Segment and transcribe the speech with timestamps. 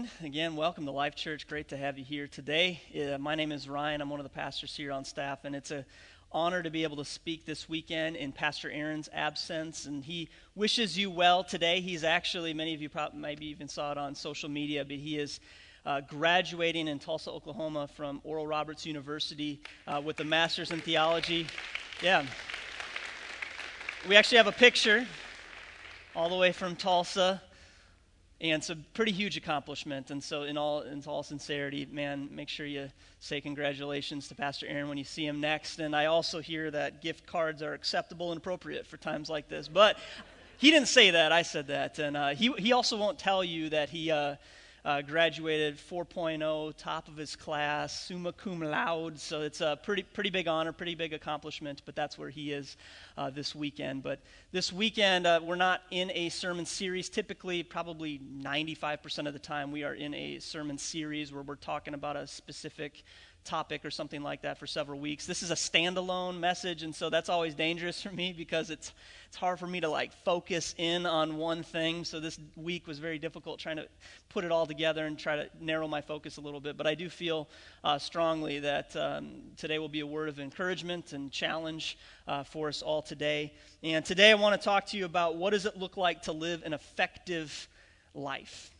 [0.00, 0.16] Morning.
[0.24, 1.46] Again, welcome to Life Church.
[1.46, 2.80] Great to have you here today.
[2.96, 4.00] Uh, my name is Ryan.
[4.00, 5.84] I'm one of the pastors here on staff, and it's an
[6.32, 9.84] honor to be able to speak this weekend in Pastor Aaron's absence.
[9.84, 11.82] And he wishes you well today.
[11.82, 15.18] He's actually, many of you probably maybe even saw it on social media, but he
[15.18, 15.38] is
[15.84, 21.46] uh, graduating in Tulsa, Oklahoma from Oral Roberts University uh, with a master's in theology.
[22.02, 22.24] Yeah.
[24.08, 25.06] We actually have a picture
[26.16, 27.42] all the way from Tulsa.
[28.40, 30.10] And it's a pretty huge accomplishment.
[30.10, 34.66] And so, in all, in all sincerity, man, make sure you say congratulations to Pastor
[34.66, 35.78] Aaron when you see him next.
[35.78, 39.68] And I also hear that gift cards are acceptable and appropriate for times like this.
[39.68, 39.98] But
[40.56, 41.32] he didn't say that.
[41.32, 41.98] I said that.
[41.98, 44.10] And uh, he, he also won't tell you that he.
[44.10, 44.36] Uh,
[44.84, 49.18] uh, graduated 4.0, top of his class, summa cum laude.
[49.18, 52.76] So it's a pretty, pretty big honor, pretty big accomplishment, but that's where he is
[53.18, 54.02] uh, this weekend.
[54.02, 54.20] But
[54.52, 57.08] this weekend, uh, we're not in a sermon series.
[57.08, 61.94] Typically, probably 95% of the time, we are in a sermon series where we're talking
[61.94, 63.04] about a specific
[63.44, 65.26] topic or something like that for several weeks.
[65.26, 68.92] This is a standalone message, and so that's always dangerous for me because it's
[69.30, 72.04] it's hard for me to like focus in on one thing.
[72.04, 73.86] So this week was very difficult trying to
[74.28, 76.76] put it all together and try to narrow my focus a little bit.
[76.76, 77.48] But I do feel
[77.84, 82.66] uh, strongly that um, today will be a word of encouragement and challenge uh, for
[82.66, 83.52] us all today.
[83.84, 86.32] And today I want to talk to you about what does it look like to
[86.32, 87.68] live an effective
[88.14, 88.72] life.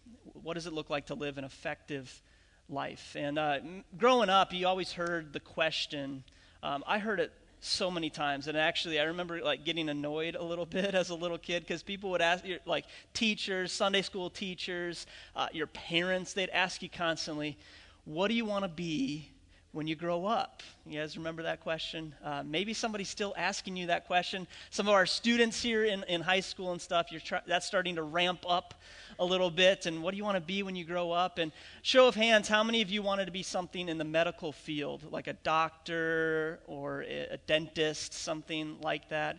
[0.43, 2.23] What does it look like to live an effective
[2.71, 3.17] life.
[3.19, 3.59] And uh,
[3.99, 6.25] growing up, you always heard the question.
[6.63, 10.43] Um, I heard it so many times, and actually, I remember like getting annoyed a
[10.43, 15.07] little bit as a little kid because people would ask, like teachers, Sunday school teachers,
[15.37, 17.59] uh, your parents, they'd ask you constantly,
[18.05, 19.31] "What do you want to be
[19.73, 20.63] when you grow up?
[20.85, 22.13] You guys remember that question?
[22.25, 24.47] Uh, maybe somebody's still asking you that question.
[24.71, 28.03] Some of our students here in, in high school and stuff, you're that's starting to
[28.03, 28.75] ramp up
[29.19, 29.87] a little bit.
[29.87, 31.39] And what do you want to be when you grow up?
[31.39, 34.51] And show of hands, how many of you wanted to be something in the medical
[34.51, 39.39] field, like a doctor or a, a dentist, something like that?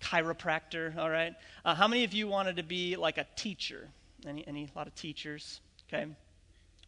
[0.00, 1.34] Chiropractor, all right?
[1.64, 3.88] Uh, how many of you wanted to be like a teacher?
[4.26, 6.06] Any, any, a lot of teachers, okay?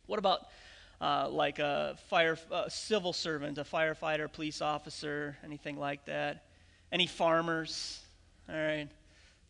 [0.07, 0.47] What about
[1.01, 6.45] uh, like a fire, a civil servant, a firefighter, police officer, anything like that.
[6.91, 8.01] Any farmers?
[8.49, 8.89] All right.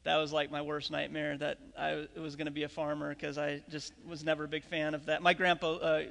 [0.04, 3.36] That was like my worst nightmare that I was going to be a farmer because
[3.36, 5.22] I just was never a big fan of that.
[5.22, 6.03] My grandpa uh,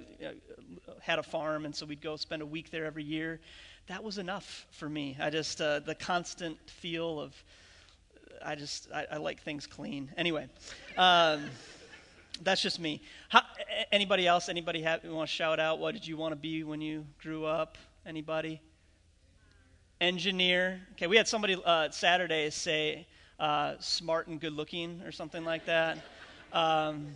[1.02, 3.40] had a farm, and so we'd go spend a week there every year.
[3.88, 5.18] That was enough for me.
[5.20, 7.34] I just, uh, the constant feel of,
[8.44, 10.12] I just, I, I like things clean.
[10.18, 10.48] Anyway.
[10.98, 11.46] Um,
[12.44, 13.02] that's just me.
[13.30, 13.42] How,
[13.92, 14.50] anybody else?
[14.50, 15.80] Anybody have, want to shout out?
[15.80, 17.78] What did you want to be when you grew up?
[18.06, 18.62] Anybody?
[20.00, 20.80] Engineer.
[20.94, 23.08] Okay, we had somebody uh, Saturday say
[23.40, 25.98] uh, smart and good looking or something like that.
[26.54, 27.08] Um,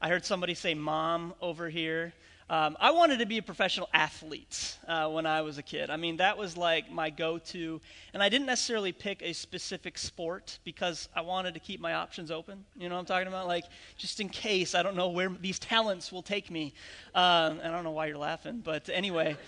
[0.00, 2.12] I heard somebody say mom over here.
[2.50, 5.88] Um, I wanted to be a professional athlete uh, when I was a kid.
[5.88, 7.80] I mean, that was like my go to.
[8.12, 12.30] And I didn't necessarily pick a specific sport because I wanted to keep my options
[12.30, 12.62] open.
[12.76, 13.46] You know what I'm talking about?
[13.46, 13.64] Like,
[13.96, 16.74] just in case I don't know where these talents will take me.
[17.14, 19.38] Um, I don't know why you're laughing, but anyway.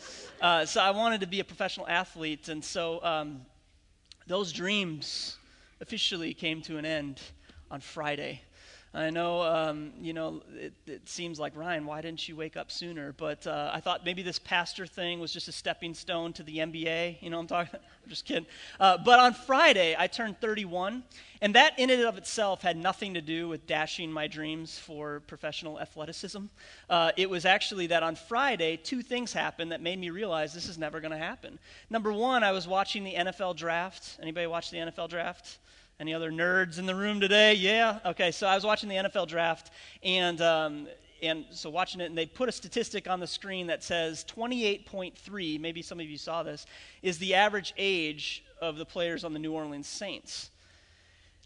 [0.40, 2.48] Uh, so I wanted to be a professional athlete.
[2.48, 3.42] And so um,
[4.26, 5.36] those dreams
[5.82, 7.20] officially came to an end
[7.70, 8.40] on Friday.
[8.96, 12.72] I know, um, you know, it, it, seems like, Ryan, why didn't you wake up
[12.72, 13.12] sooner?
[13.12, 16.58] But uh, I thought maybe this pastor thing was just a stepping stone to the
[16.58, 17.20] NBA.
[17.20, 18.46] You know I'm talking I'm just kidding.
[18.80, 21.02] Uh, but on Friday, I turned 31,
[21.42, 25.20] and that in and of itself had nothing to do with dashing my dreams for
[25.26, 26.44] professional athleticism.
[26.88, 30.70] Uh, it was actually that on Friday, two things happened that made me realize this
[30.70, 31.58] is never going to happen.
[31.90, 34.16] Number one, I was watching the NFL draft.
[34.22, 35.58] Anybody watch the NFL draft?
[35.98, 37.54] Any other nerds in the room today?
[37.54, 38.00] Yeah?
[38.04, 39.70] Okay, so I was watching the NFL draft,
[40.02, 40.88] and, um,
[41.22, 45.58] and so watching it, and they put a statistic on the screen that says 28.3,
[45.58, 46.66] maybe some of you saw this,
[47.00, 50.50] is the average age of the players on the New Orleans Saints.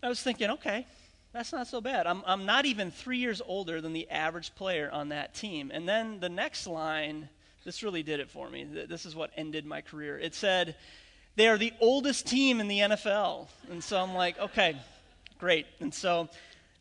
[0.02, 0.84] I was thinking, okay,
[1.32, 2.08] that's not so bad.
[2.08, 5.70] I'm, I'm not even three years older than the average player on that team.
[5.72, 7.28] And then the next line,
[7.64, 8.64] this really did it for me.
[8.64, 10.18] This is what ended my career.
[10.18, 10.74] It said,
[11.36, 13.48] they are the oldest team in the NFL.
[13.70, 14.76] And so I'm like, okay,
[15.38, 15.66] great.
[15.80, 16.28] And so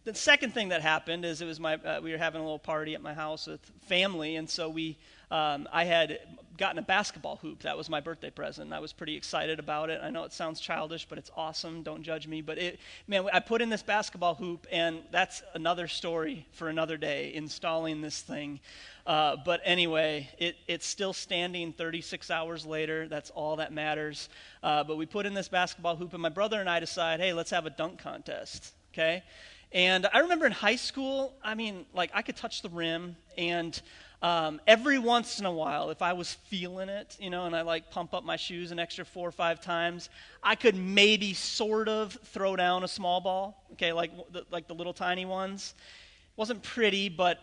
[0.04, 2.60] the second thing that happened is it was my uh, we were having a little
[2.60, 4.98] party at my house with family, and so we
[5.30, 6.20] um, I had
[6.60, 7.62] gotten a basketball hoop.
[7.62, 8.74] That was my birthday present.
[8.74, 10.02] I was pretty excited about it.
[10.04, 11.82] I know it sounds childish, but it's awesome.
[11.82, 12.42] Don't judge me.
[12.42, 16.98] But it, man, I put in this basketball hoop, and that's another story for another
[16.98, 17.34] day.
[17.34, 18.60] Installing this thing.
[19.08, 23.08] Uh, but anyway, it, it's still standing 36 hours later.
[23.08, 24.30] That's all that matters.
[24.62, 27.34] Uh, but we put in this basketball hoop, and my brother and I decide, hey,
[27.34, 28.74] let's have a dunk contest.
[28.94, 29.24] Okay?
[29.72, 33.82] And I remember in high school, I mean, like I could touch the rim, and
[34.22, 37.62] um, every once in a while, if I was feeling it, you know, and I
[37.62, 40.10] like pump up my shoes an extra four or five times,
[40.44, 44.76] I could maybe sort of throw down a small ball, okay, like the, like the
[44.76, 45.74] little tiny ones.
[45.78, 47.40] It wasn't pretty, but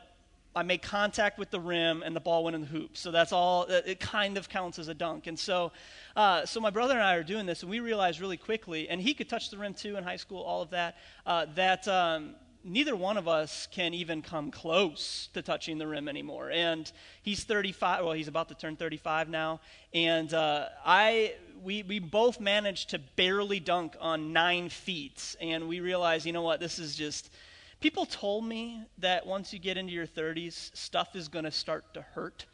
[0.54, 2.96] I made contact with the rim and the ball went in the hoop.
[2.96, 3.64] So that's all.
[3.64, 5.26] It kind of counts as a dunk.
[5.26, 5.72] And so,
[6.14, 9.00] uh, so my brother and I are doing this, and we realized really quickly, and
[9.00, 10.96] he could touch the rim too in high school, all of that,
[11.26, 12.34] uh, that um,
[12.66, 16.50] neither one of us can even come close to touching the rim anymore.
[16.50, 16.90] And
[17.22, 18.04] he's 35.
[18.04, 19.60] Well, he's about to turn 35 now.
[19.94, 25.36] And uh, I, we, we both managed to barely dunk on nine feet.
[25.40, 27.30] And we realized, you know what, this is just.
[27.80, 31.84] People told me that once you get into your 30s, stuff is going to start
[31.94, 32.46] to hurt.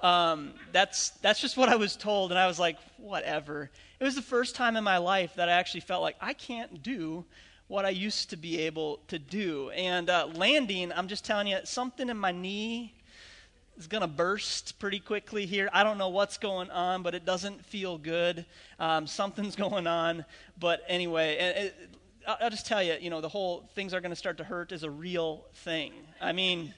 [0.00, 3.68] Um, that's that's just what I was told, and I was like, whatever.
[3.98, 6.82] It was the first time in my life that I actually felt like I can't
[6.82, 7.26] do
[7.70, 9.70] what I used to be able to do.
[9.70, 12.92] And uh, landing, I'm just telling you, something in my knee
[13.78, 15.70] is going to burst pretty quickly here.
[15.72, 18.44] I don't know what's going on, but it doesn't feel good.
[18.80, 20.24] Um, something's going on.
[20.58, 21.90] But anyway, it,
[22.26, 24.72] I'll just tell you, you know, the whole things are going to start to hurt
[24.72, 25.92] is a real thing.
[26.20, 26.74] I mean,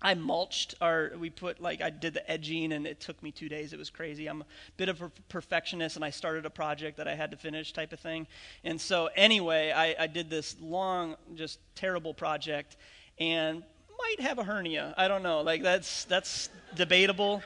[0.00, 3.48] I mulched our, we put like, I did the edging and it took me two
[3.48, 3.72] days.
[3.72, 4.28] It was crazy.
[4.28, 4.46] I'm a
[4.76, 7.92] bit of a perfectionist and I started a project that I had to finish type
[7.92, 8.28] of thing.
[8.62, 12.76] And so, anyway, I, I did this long, just terrible project
[13.18, 13.64] and
[13.98, 14.94] might have a hernia.
[14.96, 15.40] I don't know.
[15.40, 17.42] Like, that's, that's debatable,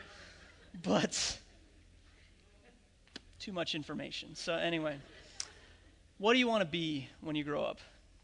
[0.82, 1.38] but
[3.38, 4.34] too much information.
[4.34, 4.99] So, anyway,
[6.19, 7.78] what do you want to be when you grow up?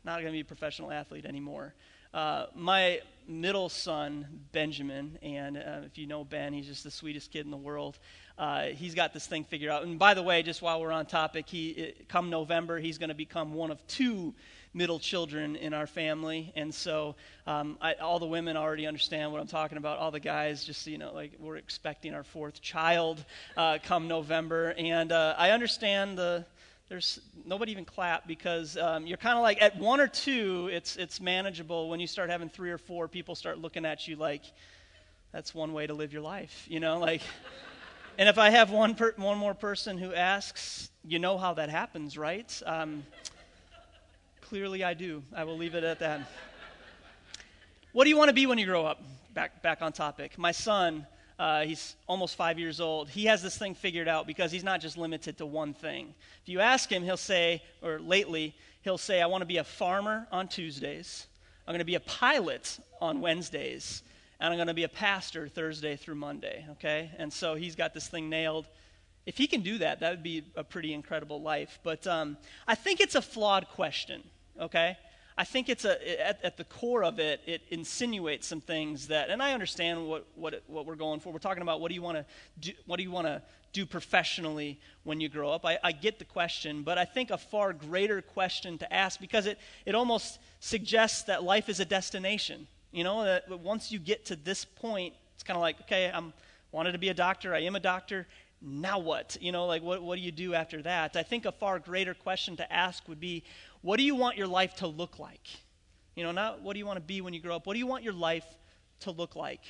[0.05, 1.73] Not going to be a professional athlete anymore.
[2.19, 7.31] Uh, my middle son, Benjamin, and uh, if you know Ben, he's just the sweetest
[7.31, 7.97] kid in the world.
[8.37, 9.85] Uh, he's got this thing figured out.
[9.85, 13.11] And by the way, just while we're on topic, he it, come November, he's going
[13.11, 14.35] to become one of two
[14.75, 16.53] middle children in our family.
[16.57, 17.15] And so
[17.47, 20.01] um, I, all the women already understand what I'm talking about.
[20.01, 23.25] All the guys, just you know, like we're expecting our fourth child
[23.57, 26.47] uh, come November, and uh, I understand the
[26.89, 30.97] there's nobody even clap because um, you're kind of like at one or two it's
[30.97, 31.89] it's manageable.
[31.89, 34.43] When you start having three or four people start looking at you like
[35.33, 37.21] that's one way to live your life you know like
[38.19, 41.71] and if i have one per, one more person who asks you know how that
[41.71, 42.63] happens right?
[42.67, 43.05] Um,
[44.43, 45.23] clearly i do.
[45.35, 46.31] I will leave it at that.
[47.93, 49.03] What do you want to be when you grow up?
[49.35, 50.39] Back back on topic.
[50.39, 51.07] My son
[51.39, 53.09] uh, he's almost five years old.
[53.09, 56.15] He has this thing figured out because he's not just limited to one thing.
[56.43, 59.65] If you ask him, he'll say, or lately, he'll say, I want to be a
[59.65, 61.27] farmer on Tuesdays.
[61.67, 64.03] I'm going to be a pilot on Wednesdays.
[64.41, 66.67] And I'm going to be a pastor Thursday through Monday.
[66.73, 67.11] Okay?
[67.19, 68.67] And so he's got this thing nailed.
[69.27, 71.79] If he can do that, that would be a pretty incredible life.
[71.85, 72.37] But um,
[72.67, 74.23] I think it's a flawed question.
[74.61, 74.97] Okay?
[75.39, 79.31] I think it's a, at, at, the core of it, it insinuates some things that,
[79.31, 81.33] and I understand what, what, what we're going for.
[81.33, 82.25] We're talking about what do you want to
[82.59, 83.41] do, what do you want to
[83.73, 85.65] do professionally when you grow up?
[85.65, 89.47] I, I get the question, but I think a far greater question to ask because
[89.47, 92.67] it, it almost suggests that life is a destination.
[92.91, 96.33] You know, that once you get to this point, it's kind of like, okay, I'm
[96.73, 98.27] wanted to be a doctor, I am a doctor,
[98.61, 99.37] now what?
[99.41, 101.17] You know, like what, what do you do after that?
[101.17, 103.45] I think a far greater question to ask would be
[103.83, 105.47] what do you want your life to look like?
[106.15, 107.67] You know, not what do you want to be when you grow up?
[107.67, 108.47] What do you want your life
[109.01, 109.61] to look like?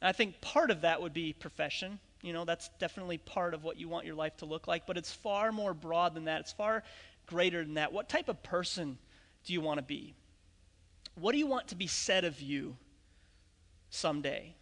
[0.00, 1.98] And I think part of that would be profession.
[2.22, 4.96] You know, that's definitely part of what you want your life to look like, but
[4.96, 6.40] it's far more broad than that.
[6.40, 6.82] It's far
[7.26, 7.92] greater than that.
[7.92, 8.98] What type of person
[9.44, 10.14] do you want to be?
[11.16, 12.76] What do you want to be said of you
[13.90, 14.54] someday?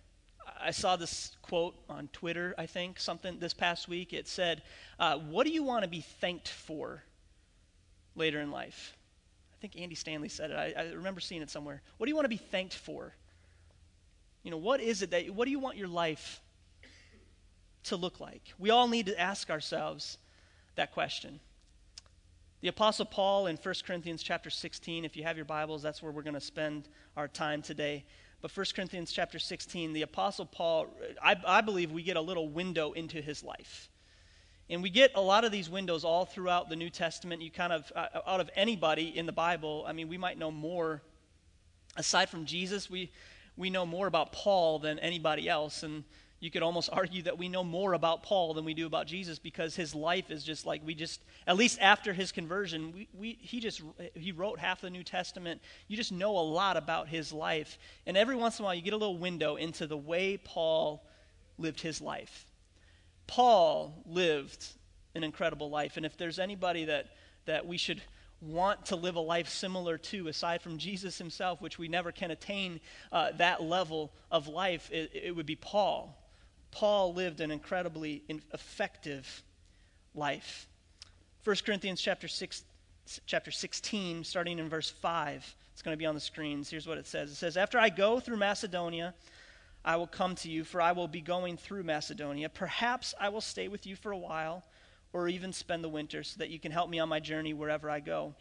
[0.61, 4.13] I saw this quote on Twitter, I think, something this past week.
[4.13, 4.63] It said,
[4.99, 7.03] uh, What do you want to be thanked for
[8.15, 8.97] later in life.
[9.53, 10.57] I think Andy Stanley said it.
[10.57, 11.83] I, I, remember seeing it somewhere.
[11.97, 13.15] What do you want to be thanked for?
[14.43, 16.41] You know, what is it that, what do you want your life
[17.85, 18.43] to look like?
[18.59, 20.19] We all need to ask ourselves
[20.75, 21.41] that question.
[22.61, 26.13] The Apostle Paul in 1 Corinthians chapter 16, if you have your Bibles, that's where
[26.13, 28.05] we're going to spend our time today.
[28.41, 30.89] But 1 Corinthians chapter 16, the Apostle Paul,
[31.23, 33.89] I, I believe we get a little window into his life.
[34.73, 37.43] And we get a lot of these windows all throughout the New Testament.
[37.43, 40.51] You kind of, uh, out of anybody in the Bible, I mean, we might know
[40.51, 41.03] more.
[41.95, 43.13] Aside from Jesus, we,
[43.59, 45.83] we know more about Paul than anybody else.
[45.83, 46.05] And
[46.41, 49.39] you could almost argue that we know more about Paul than we do about Jesus
[49.39, 53.39] because his life is just like we just, at least after his conversion, we, we,
[53.43, 53.83] he just,
[54.15, 55.61] he wrote half the New Testament.
[55.87, 57.77] You just know a lot about his life.
[58.07, 61.05] And every once in a while, you get a little window into the way Paul
[61.59, 62.47] lived his life.
[63.33, 64.63] Paul lived
[65.15, 65.97] an incredible life.
[65.97, 67.07] And if there's anybody that,
[67.47, 68.03] that we should
[68.43, 72.31] want to live a life similar to, aside from Jesus himself, which we never can
[72.31, 72.79] attain
[73.11, 76.15] uh, that level of life, it, it, would be Paul.
[76.73, 78.23] Paul lived an incredibly
[78.53, 79.43] effective
[80.15, 80.69] life.
[81.45, 82.65] 1 Corinthians chapter, six,
[83.25, 85.57] chapter 16, starting in verse 5.
[85.73, 86.69] It's going to be on the screens.
[86.69, 89.15] Here's what it says It says, After I go through Macedonia,
[89.85, 92.49] I will come to you, for I will be going through Macedonia.
[92.49, 94.63] Perhaps I will stay with you for a while,
[95.13, 97.91] or even spend the winter, so that you can help me on my journey wherever
[97.91, 98.35] I go.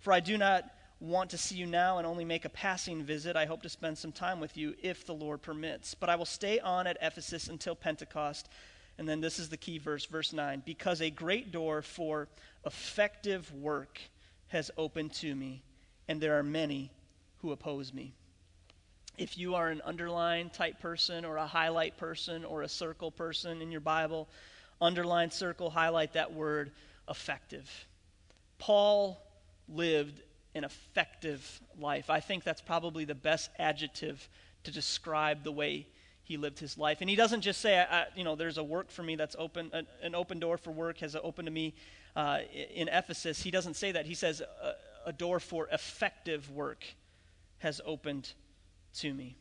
[0.00, 0.64] For I do not
[1.00, 3.36] want to see you now and only make a passing visit.
[3.36, 5.94] I hope to spend some time with you if the Lord permits.
[5.94, 8.48] But I will stay on at Ephesus until Pentecost.
[8.98, 10.62] And then this is the key verse, verse 9.
[10.64, 12.28] Because a great door for
[12.64, 14.00] effective work
[14.48, 15.62] has opened to me,
[16.08, 16.90] and there are many
[17.42, 18.14] who oppose me.
[19.18, 23.62] If you are an underline type person or a highlight person or a circle person
[23.62, 24.28] in your Bible,
[24.80, 26.72] underline, circle, highlight that word
[27.08, 27.70] effective.
[28.58, 29.20] Paul
[29.68, 30.20] lived
[30.54, 32.10] an effective life.
[32.10, 34.28] I think that's probably the best adjective
[34.64, 35.86] to describe the way
[36.24, 36.98] he lived his life.
[37.00, 39.36] And he doesn't just say, I, I, you know, there's a work for me that's
[39.38, 41.74] open, an, an open door for work has opened to me
[42.16, 42.40] uh,
[42.74, 43.42] in Ephesus.
[43.42, 44.06] He doesn't say that.
[44.06, 44.74] He says, a,
[45.06, 46.84] a door for effective work
[47.58, 48.32] has opened
[48.96, 49.36] to me.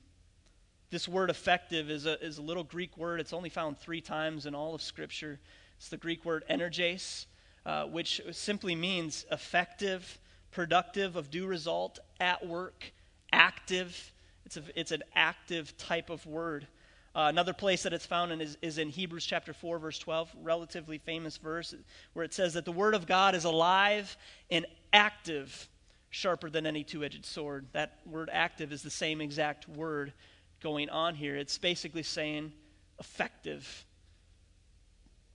[0.92, 3.20] This word effective is a, is a little Greek word.
[3.20, 5.40] It's only found three times in all of Scripture.
[5.78, 7.28] It's the Greek word energes,
[7.66, 10.20] uh, which simply means effective,
[10.52, 12.94] productive, of due result, at work,
[13.34, 14.14] active.
[14.46, 16.68] It's, a, it's an active type of word.
[17.16, 20.36] Uh, another place that it's found in is, is in Hebrews chapter 4, verse 12,
[20.44, 21.74] relatively famous verse,
[22.14, 24.18] where it says that the word of God is alive
[24.52, 25.70] and active,
[26.16, 27.68] sharper than any two edged sword.
[27.74, 30.14] That word active is the same exact word
[30.62, 31.36] going on here.
[31.36, 32.54] It's basically saying
[33.00, 33.86] effective,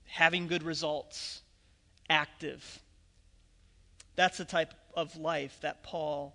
[0.07, 1.43] having good results,
[2.09, 2.81] active.
[4.17, 6.35] That's the type of life that Paul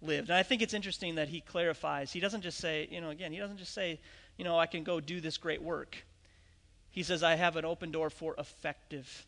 [0.00, 0.30] lived.
[0.30, 2.10] And I think it's interesting that he clarifies.
[2.12, 4.00] He doesn't just say, you know, again, he doesn't just say,
[4.38, 6.02] you know, I can go do this great work.
[6.88, 9.26] He says, I have an open door for effective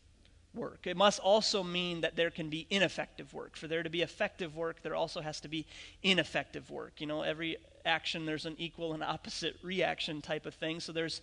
[0.55, 0.87] work.
[0.87, 3.57] It must also mean that there can be ineffective work.
[3.57, 5.67] For there to be effective work, there also has to be
[6.03, 7.01] ineffective work.
[7.01, 10.81] You know, every action, there's an equal and opposite reaction type of thing.
[10.81, 11.21] So there's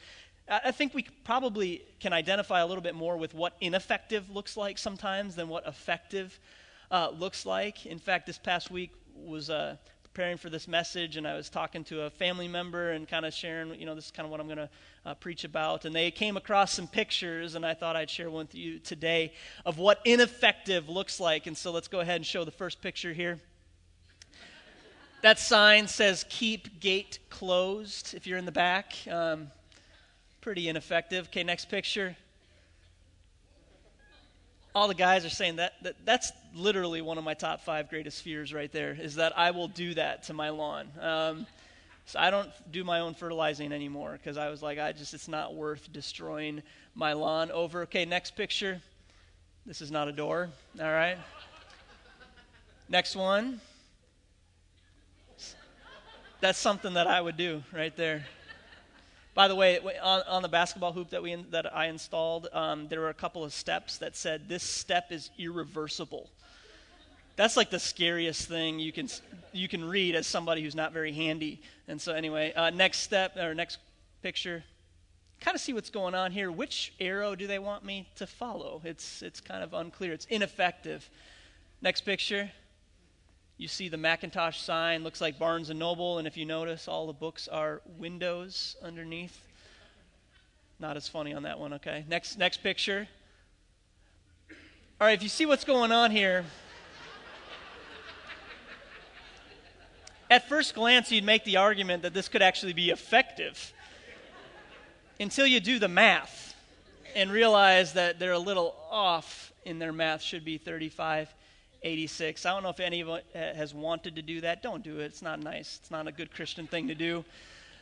[0.51, 4.79] I think we probably can identify a little bit more with what ineffective looks like
[4.79, 6.39] sometimes than what effective
[6.89, 7.85] uh, looks like.
[7.85, 9.75] In fact, this past week was uh,
[10.13, 13.33] preparing for this message, and I was talking to a family member and kind of
[13.33, 14.69] sharing, you know, this is kind of what I'm going to
[15.05, 15.85] uh, preach about.
[15.85, 19.33] And they came across some pictures, and I thought I'd share one with you today
[19.65, 21.45] of what ineffective looks like.
[21.45, 23.39] And so let's go ahead and show the first picture here.
[25.21, 29.51] That sign says "Keep Gate Closed." If you're in the back, um,
[30.41, 31.27] pretty ineffective.
[31.27, 32.15] Okay, next picture
[34.75, 38.21] all the guys are saying that, that that's literally one of my top five greatest
[38.21, 40.87] fears right there is that I will do that to my lawn.
[40.99, 41.47] Um,
[42.05, 45.27] so I don't do my own fertilizing anymore because I was like, I just, it's
[45.27, 46.63] not worth destroying
[46.95, 47.83] my lawn over.
[47.83, 48.81] Okay, next picture.
[49.65, 50.49] This is not a door.
[50.79, 51.17] All right.
[52.89, 53.61] next one.
[56.41, 58.25] That's something that I would do right there.
[59.35, 62.87] By the way, on, on, the basketball hoop that, we in, that I installed, um,
[62.87, 66.29] there were a couple of steps that said, This step is irreversible.
[67.39, 69.07] That's like the scariest thing you can,
[69.53, 71.61] you can read as somebody who's not very handy.
[71.87, 73.77] And so, anyway, uh, next step, or next
[74.21, 74.61] picture,
[75.39, 76.51] kind of see what's going on here.
[76.51, 78.81] Which arrow do they want me to follow?
[78.83, 81.09] It's, it's kind of unclear, it's ineffective.
[81.81, 82.51] Next picture.
[83.55, 87.07] You see the Macintosh sign, looks like Barnes and Noble, and if you notice, all
[87.07, 89.39] the books are windows underneath.
[90.77, 92.03] Not as funny on that one, okay?
[92.09, 93.07] Next next picture.
[94.99, 96.43] All right, if you see what's going on here,
[100.29, 103.73] at first glance you'd make the argument that this could actually be effective
[105.19, 106.55] until you do the math
[107.15, 111.33] and realize that they're a little off in their math should be 35
[111.81, 112.45] 86.
[112.45, 114.61] I don't know if anyone has wanted to do that.
[114.61, 115.05] Don't do it.
[115.05, 115.79] It's not nice.
[115.81, 117.23] It's not a good Christian thing to do.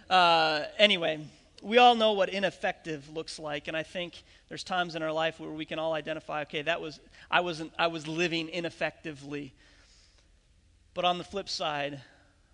[0.10, 1.20] Uh, anyway,
[1.62, 5.40] we all know what ineffective looks like, and I think there's times in our life
[5.40, 7.00] where we can all identify, okay, that was
[7.32, 9.54] I wasn't I was living ineffectively.
[10.94, 12.02] But on the flip side,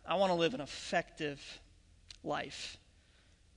[0.05, 1.41] I want to live an effective
[2.23, 2.77] life.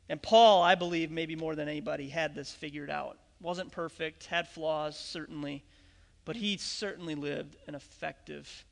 [0.08, 3.18] And Paul, I believe, maybe more than anybody, had this figured out.
[3.40, 5.64] Wasn't perfect, had flaws, certainly
[6.26, 8.66] but he certainly lived an effective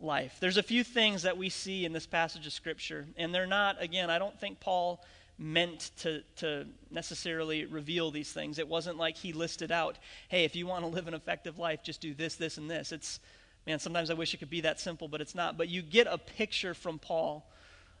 [0.00, 0.36] life.
[0.40, 3.80] There's a few things that we see in this passage of Scripture, and they're not,
[3.80, 5.02] again, I don't think Paul
[5.38, 8.58] meant to, to necessarily reveal these things.
[8.58, 9.96] It wasn't like he listed out,
[10.28, 12.90] hey, if you want to live an effective life, just do this, this, and this.
[12.90, 13.20] It's
[13.66, 15.56] Man, sometimes I wish it could be that simple, but it's not.
[15.56, 17.48] But you get a picture from Paul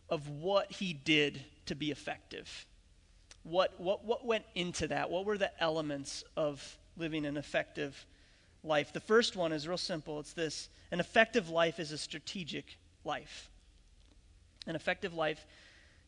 [0.08, 2.66] of what he did to be effective.
[3.44, 5.10] What, what, what went into that?
[5.10, 8.06] What were the elements of living an effective
[8.62, 8.92] life?
[8.92, 13.50] The first one is real simple it's this an effective life is a strategic life.
[14.66, 15.44] An effective life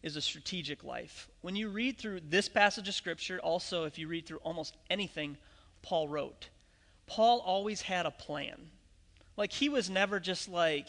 [0.03, 1.29] is a strategic life.
[1.41, 5.39] When you read through this passage of Scripture, also if you read through almost anything
[5.83, 6.51] Paul wrote,
[7.07, 8.71] Paul always had a plan.
[9.37, 10.89] Like he was never just like,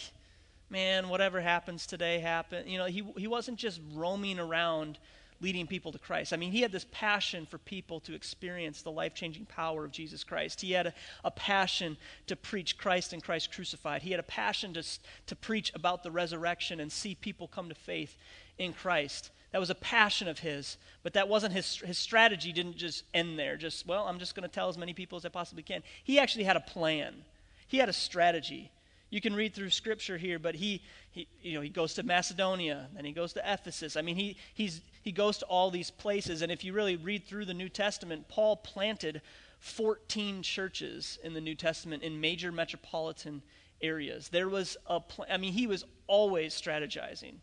[0.69, 2.67] man, whatever happens today happen.
[2.67, 4.99] You know, he he wasn't just roaming around
[5.41, 6.33] leading people to Christ.
[6.33, 9.91] I mean, he had this passion for people to experience the life changing power of
[9.91, 10.61] Jesus Christ.
[10.61, 11.97] He had a, a, passion
[12.27, 14.01] to preach Christ and Christ crucified.
[14.01, 14.83] He had a passion to,
[15.27, 18.17] to preach about the resurrection and see people come to faith
[18.57, 19.31] in Christ.
[19.51, 23.37] That was a passion of his, but that wasn't his, his strategy, didn't just end
[23.37, 23.55] there.
[23.55, 25.83] Just, well, I'm just going to tell as many people as I possibly can.
[26.03, 27.13] He actually had a plan,
[27.67, 28.71] he had a strategy.
[29.09, 30.81] You can read through scripture here, but he,
[31.11, 33.95] he, you know, he goes to Macedonia, then he goes to Ephesus.
[33.95, 36.41] I mean, he, he's, he goes to all these places.
[36.41, 39.21] And if you really read through the New Testament, Paul planted
[39.59, 43.41] 14 churches in the New Testament in major metropolitan
[43.81, 44.29] areas.
[44.29, 47.35] There was a, pl- I mean, he was always strategizing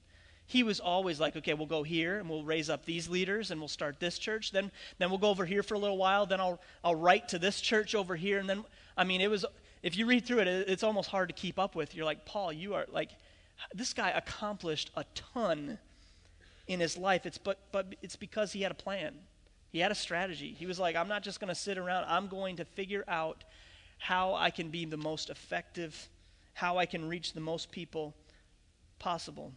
[0.53, 3.59] he was always like, okay, we'll go here and we'll raise up these leaders and
[3.59, 4.53] we'll start this church.
[4.53, 6.27] Then, then we'll go over here for a little while.
[6.27, 8.39] Then I'll, I'll write to this church over here.
[8.39, 8.63] And then,
[8.95, 9.47] I mean, it was,
[9.83, 11.95] if you read through it, it's almost hard to keep up with.
[11.95, 13.11] You're like, Paul, you are like,
[13.75, 15.79] this guy accomplished a ton
[16.67, 17.27] in his life.
[17.27, 19.15] It's, but, but it's because he had a plan.
[19.71, 20.55] He had a strategy.
[20.59, 22.05] He was like, I'm not just going to sit around.
[22.07, 23.45] I'm going to figure out
[23.99, 26.09] how I can be the most effective,
[26.55, 28.15] how I can reach the most people
[28.99, 29.53] possible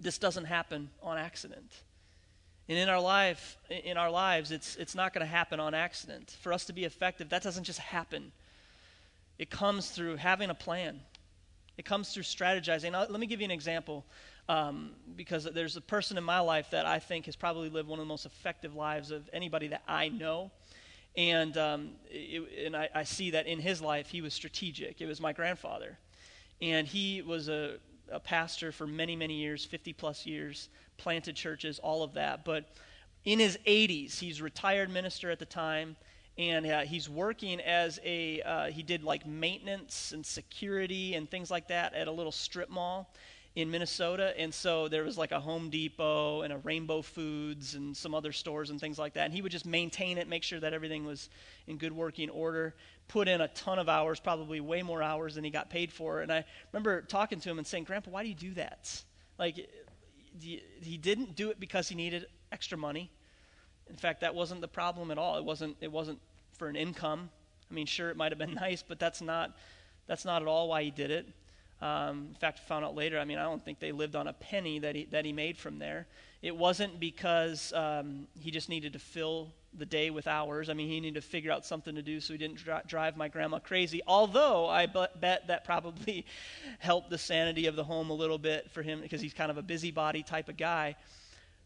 [0.00, 1.70] this doesn't happen on accident.
[2.68, 6.36] And in our life, in our lives, it's, it's not going to happen on accident.
[6.40, 8.32] For us to be effective, that doesn't just happen.
[9.40, 11.00] It comes through having a plan.
[11.78, 12.92] It comes through strategizing.
[12.92, 14.04] Now, let me give you an example,
[14.50, 17.98] um, because there's a person in my life that I think has probably lived one
[17.98, 20.50] of the most effective lives of anybody that I know.
[21.16, 25.00] And, um, it, and I, I see that in his life, he was strategic.
[25.00, 25.98] It was my grandfather.
[26.60, 27.78] And he was a
[28.10, 32.44] a pastor for many, many years, 50 plus years, planted churches, all of that.
[32.44, 32.68] But
[33.24, 35.96] in his 80s, he's retired minister at the time,
[36.38, 41.50] and uh, he's working as a, uh, he did like maintenance and security and things
[41.50, 43.12] like that at a little strip mall
[43.56, 44.32] in Minnesota.
[44.38, 48.32] And so there was like a Home Depot and a Rainbow Foods and some other
[48.32, 49.24] stores and things like that.
[49.26, 51.28] And he would just maintain it, make sure that everything was
[51.66, 52.74] in good working order,
[53.08, 56.20] put in a ton of hours, probably way more hours than he got paid for.
[56.20, 59.02] And I remember talking to him and saying, Grandpa, why do you do that?
[59.38, 59.68] Like,
[60.38, 63.10] he didn't do it because he needed extra money.
[63.90, 65.36] In fact, that wasn't the problem at all.
[65.36, 66.18] It wasn't, it wasn't
[66.56, 67.28] for an income.
[67.70, 69.56] I mean, sure, it might have been nice, but that's not,
[70.06, 71.26] that's not at all why he did it.
[71.82, 74.26] Um, in fact, I found out later, I mean, I don't think they lived on
[74.26, 76.06] a penny that he, that he made from there.
[76.42, 79.48] It wasn't because um, he just needed to fill
[79.78, 80.68] the day with hours.
[80.68, 83.16] I mean, he needed to figure out something to do so he didn't dri- drive
[83.16, 84.00] my grandma crazy.
[84.06, 86.26] Although I bet that probably
[86.78, 89.58] helped the sanity of the home a little bit for him because he's kind of
[89.58, 90.96] a busybody type of guy.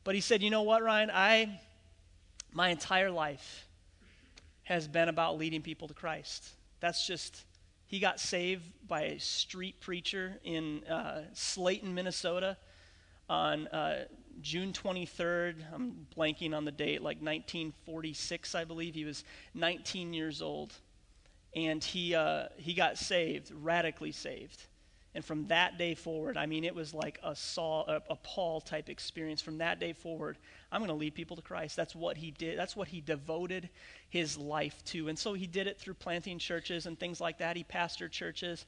[0.05, 1.11] But he said, you know what, Ryan?
[1.13, 1.61] I,
[2.55, 3.69] my entire life
[4.63, 6.49] has been about leading people to Christ.
[6.81, 7.45] That's just
[7.87, 12.57] he got saved by a street preacher in uh, Slayton, Minnesota
[13.29, 14.05] on uh,
[14.41, 15.57] June 23rd.
[15.73, 18.95] I'm blanking on the date, like 1946, I believe.
[18.95, 20.73] He was 19 years old.
[21.55, 24.67] And he, uh, he got saved, radically saved.
[25.15, 28.61] And from that day forward, I mean, it was like a Saul, a, a Paul
[28.61, 29.41] type experience.
[29.41, 30.39] From that day forward,
[30.73, 31.77] I'm going to lead people to Christ.
[31.77, 32.59] That's what he did.
[32.59, 33.69] That's what he devoted
[34.09, 35.09] his life to.
[35.09, 37.57] And so he did it through planting churches and things like that.
[37.57, 38.67] He pastored churches.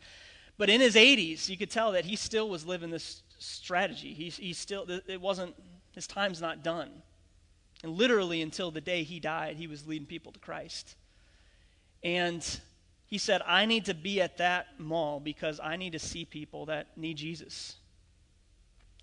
[0.56, 4.14] But in his 80s, you could tell that he still was living this strategy.
[4.14, 5.54] He, he still, it wasn't,
[5.94, 6.90] his time's not done.
[7.82, 10.94] And literally until the day he died, he was leading people to Christ.
[12.04, 12.60] And
[13.06, 16.66] he said, I need to be at that mall because I need to see people
[16.66, 17.76] that need Jesus.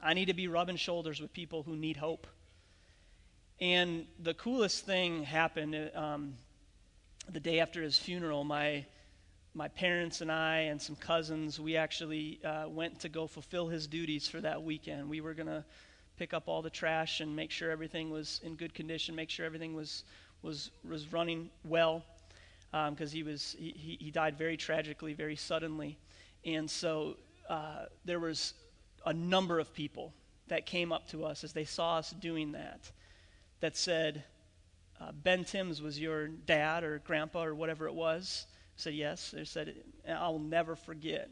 [0.01, 2.27] I need to be rubbing shoulders with people who need hope.
[3.61, 6.33] And the coolest thing happened um,
[7.31, 8.43] the day after his funeral.
[8.43, 8.85] My,
[9.53, 13.87] my parents and I and some cousins, we actually uh, went to go fulfill his
[13.87, 15.09] duties for that weekend.
[15.09, 15.63] We were going to
[16.17, 19.45] pick up all the trash and make sure everything was in good condition, make sure
[19.45, 20.03] everything was,
[20.41, 22.03] was, was running well
[22.73, 25.97] because um, he was he, he died very tragically, very suddenly,
[26.43, 27.15] and so
[27.47, 28.53] uh, there was
[29.05, 30.13] a number of people
[30.47, 32.91] that came up to us as they saw us doing that,
[33.59, 34.23] that said,
[34.99, 39.31] uh, "Ben Timms was your dad or grandpa or whatever it was." said yes.
[39.31, 39.75] They said,
[40.07, 41.29] I will never forget.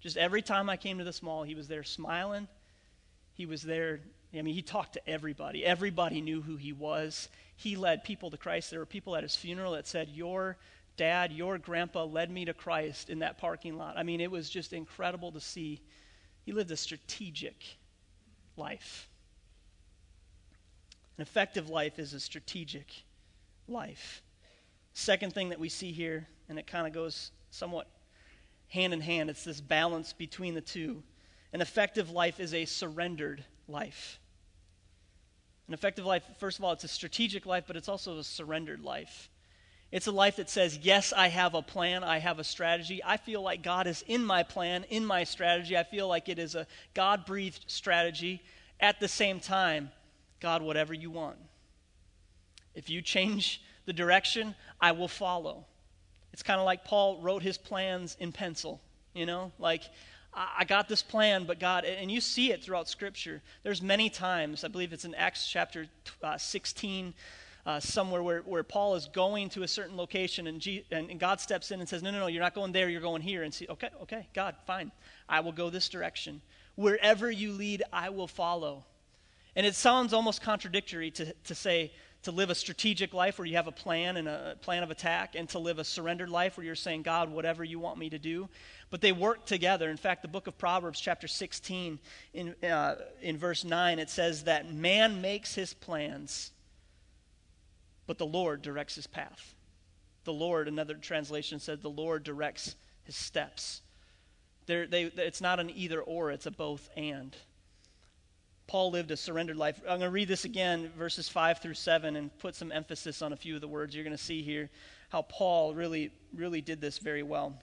[0.00, 2.48] Just every time I came to this mall, he was there smiling.
[3.34, 4.00] He was there.
[4.34, 5.64] I mean, he talked to everybody.
[5.64, 7.28] Everybody knew who he was.
[7.56, 8.70] He led people to Christ.
[8.70, 10.58] There were people at his funeral that said, Your
[10.96, 13.96] dad, your grandpa led me to Christ in that parking lot.
[13.96, 15.80] I mean, it was just incredible to see.
[16.44, 17.64] He lived a strategic
[18.56, 19.08] life.
[21.16, 22.92] An effective life is a strategic
[23.66, 24.22] life.
[24.92, 27.88] Second thing that we see here, and it kind of goes somewhat
[28.68, 31.02] hand in hand, it's this balance between the two.
[31.52, 34.18] An effective life is a surrendered life.
[35.68, 38.82] An effective life, first of all, it's a strategic life, but it's also a surrendered
[38.82, 39.28] life.
[39.90, 43.02] It's a life that says, Yes, I have a plan, I have a strategy.
[43.04, 45.76] I feel like God is in my plan, in my strategy.
[45.76, 48.42] I feel like it is a God breathed strategy.
[48.80, 49.90] At the same time,
[50.40, 51.38] God, whatever you want.
[52.74, 55.66] If you change the direction, I will follow.
[56.32, 58.80] It's kind of like Paul wrote his plans in pencil,
[59.14, 59.50] you know?
[59.58, 59.82] Like,
[60.34, 63.42] I got this plan, but God, and you see it throughout Scripture.
[63.62, 65.86] There's many times, I believe it's in Acts chapter
[66.22, 67.14] uh, 16,
[67.66, 71.20] uh, somewhere where, where Paul is going to a certain location, and, G, and, and,
[71.20, 73.42] God steps in and says, No, no, no, you're not going there, you're going here.
[73.42, 74.90] And see, okay, okay, God, fine.
[75.28, 76.40] I will go this direction.
[76.76, 78.84] Wherever you lead, I will follow.
[79.56, 81.92] And it sounds almost contradictory to, to say,
[82.28, 85.34] to live a strategic life where you have a plan and a plan of attack,
[85.34, 88.18] and to live a surrendered life where you're saying, God, whatever you want me to
[88.18, 88.50] do.
[88.90, 89.88] But they work together.
[89.88, 91.98] In fact, the book of Proverbs, chapter 16,
[92.34, 96.52] in, uh, in verse 9, it says that man makes his plans,
[98.06, 99.54] but the Lord directs his path.
[100.24, 103.80] The Lord, another translation said, the Lord directs his steps.
[104.66, 107.34] They, it's not an either or, it's a both and.
[108.68, 109.80] Paul lived a surrendered life.
[109.80, 113.32] I'm going to read this again, verses 5 through 7, and put some emphasis on
[113.32, 113.94] a few of the words.
[113.94, 114.68] You're going to see here
[115.08, 117.58] how Paul really, really did this very well.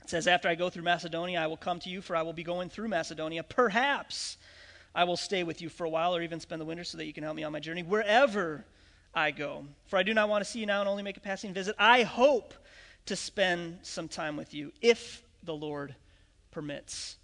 [0.00, 2.32] It says, After I go through Macedonia, I will come to you, for I will
[2.32, 3.42] be going through Macedonia.
[3.42, 4.36] Perhaps
[4.94, 7.06] I will stay with you for a while or even spend the winter so that
[7.06, 8.64] you can help me on my journey wherever
[9.12, 9.64] I go.
[9.86, 11.74] For I do not want to see you now and only make a passing visit.
[11.80, 12.54] I hope
[13.06, 15.96] to spend some time with you if the Lord
[16.52, 17.16] permits.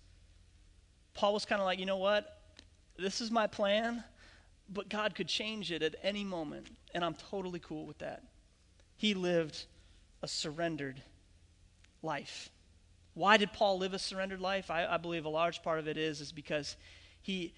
[1.14, 2.37] Paul was kind of like, you know what?
[2.98, 4.04] This is my plan,
[4.68, 8.22] but God could change it at any moment, and I'm totally cool with that.
[8.96, 9.64] He lived
[10.22, 11.00] a surrendered
[12.02, 12.50] life.
[13.14, 14.70] Why did Paul live a surrendered life?
[14.70, 16.76] I, I believe a large part of it is, is because
[17.22, 17.54] he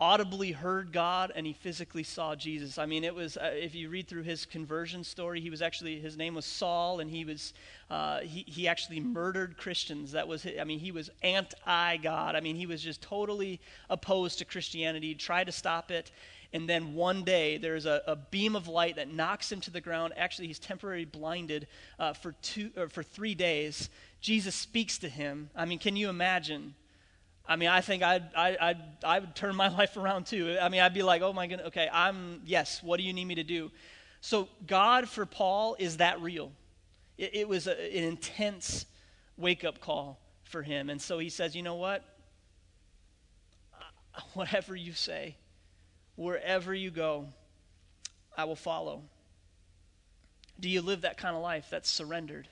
[0.00, 2.78] audibly heard God and he physically saw Jesus.
[2.78, 5.98] I mean, it was, uh, if you read through his conversion story, he was actually,
[5.98, 7.52] his name was Saul and he was,
[7.90, 10.12] uh, he, he actually murdered Christians.
[10.12, 12.36] That was, his, I mean, he was anti God.
[12.36, 16.12] I mean, he was just totally opposed to Christianity, tried to stop it.
[16.52, 19.82] And then one day, there's a, a beam of light that knocks him to the
[19.82, 20.14] ground.
[20.16, 21.66] Actually, he's temporarily blinded
[21.98, 23.90] uh, for, two, or for three days.
[24.20, 25.50] Jesus speaks to him.
[25.54, 26.74] I mean, can you imagine?
[27.48, 30.58] I mean, I think I'd, I, I'd, I would turn my life around too.
[30.60, 33.24] I mean, I'd be like, oh my goodness, okay, I'm, yes, what do you need
[33.24, 33.70] me to do?
[34.20, 36.52] So, God for Paul is that real.
[37.16, 38.84] It, it was a, an intense
[39.36, 40.90] wake up call for him.
[40.90, 42.04] And so he says, you know what?
[44.34, 45.36] Whatever you say,
[46.16, 47.28] wherever you go,
[48.36, 49.02] I will follow.
[50.60, 52.48] Do you live that kind of life that's surrendered?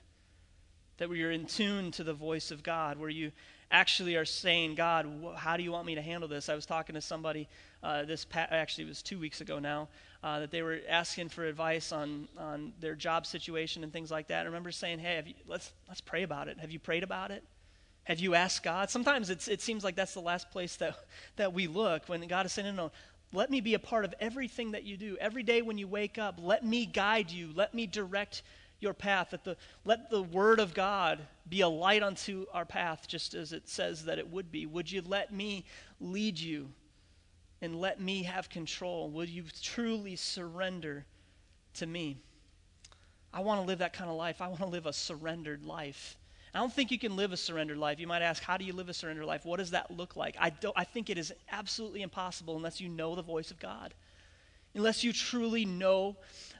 [0.98, 3.32] That where you're in tune to the voice of God, where you
[3.70, 6.48] actually are saying, God, how do you want me to handle this?
[6.48, 7.48] I was talking to somebody
[7.82, 9.88] uh, this pa- actually was two weeks ago now
[10.22, 14.28] uh, that they were asking for advice on on their job situation and things like
[14.28, 14.42] that.
[14.42, 16.58] I remember saying, Hey, you, let's let's pray about it.
[16.58, 17.44] Have you prayed about it?
[18.06, 18.88] Have you asked God?
[18.88, 20.96] Sometimes it's, it seems like that's the last place that,
[21.36, 22.92] that we look when God is saying, no, no,
[23.32, 25.16] let me be a part of everything that you do.
[25.20, 27.50] Every day when you wake up, let me guide you.
[27.52, 28.42] Let me direct
[28.80, 29.30] your path.
[29.30, 33.52] That the, let the word of God be a light unto our path, just as
[33.52, 34.66] it says that it would be.
[34.66, 35.64] Would you let me
[36.00, 36.68] lead you
[37.60, 39.10] and let me have control?
[39.10, 41.06] Would you truly surrender
[41.74, 42.18] to me?
[43.32, 44.40] I want to live that kind of life.
[44.40, 46.16] I want to live a surrendered life.
[46.54, 48.00] I don't think you can live a surrendered life.
[48.00, 49.44] You might ask, how do you live a surrendered life?
[49.44, 50.36] What does that look like?
[50.40, 53.92] I, don't, I think it is absolutely impossible unless you know the voice of God.
[54.74, 56.16] Unless you truly know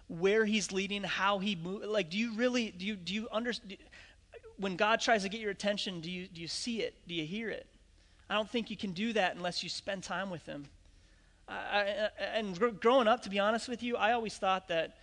[0.09, 1.87] where he's leading, how he moves.
[1.87, 3.77] Like, do you really, do you, do you understand?
[4.59, 6.95] When God tries to get your attention, do you, do you see it?
[7.07, 7.67] Do you hear it?
[8.31, 10.67] I don't think you can do that unless you spend time with him.
[11.49, 14.97] I, and gr- growing up, to be honest with you, I always thought that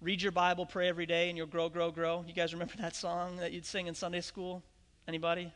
[0.00, 2.24] read your Bible, pray every day, and you'll grow, grow, grow.
[2.26, 4.62] You guys remember that song that you'd sing in Sunday school?
[5.08, 5.52] Anybody?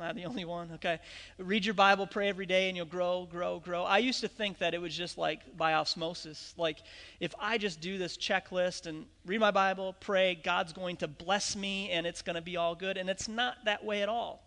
[0.00, 0.70] Am I the only one?
[0.76, 0.98] Okay.
[1.36, 3.82] Read your Bible, pray every day, and you'll grow, grow, grow.
[3.82, 6.54] I used to think that it was just like by osmosis.
[6.56, 6.78] Like,
[7.20, 11.54] if I just do this checklist and read my Bible, pray, God's going to bless
[11.54, 12.96] me and it's going to be all good.
[12.96, 14.42] And it's not that way at all.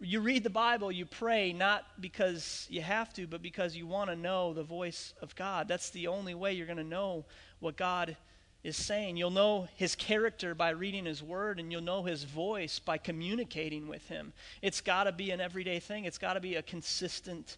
[0.00, 4.08] You read the Bible, you pray, not because you have to, but because you want
[4.08, 5.68] to know the voice of God.
[5.68, 7.26] That's the only way you're going to know
[7.60, 8.16] what God
[8.64, 9.16] is saying.
[9.16, 13.88] You'll know his character by reading his word, and you'll know his voice by communicating
[13.88, 14.32] with him.
[14.60, 17.56] It's got to be an everyday thing, it's got to be a consistent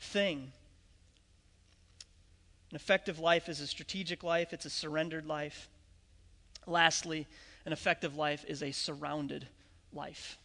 [0.00, 0.52] thing.
[2.70, 5.68] An effective life is a strategic life, it's a surrendered life.
[6.66, 7.26] Lastly,
[7.66, 9.46] an effective life is a surrounded
[9.92, 10.38] life.